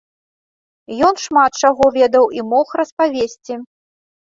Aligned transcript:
Ён 1.07 1.13
шмат 1.25 1.51
чаго 1.61 1.85
ведаў 1.99 2.25
і 2.39 2.47
мог 2.55 2.67
распавесці. 2.83 3.61